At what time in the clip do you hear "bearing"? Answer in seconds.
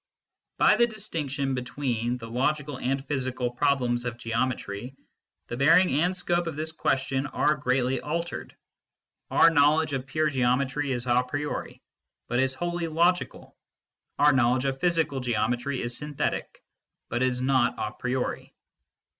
5.57-5.91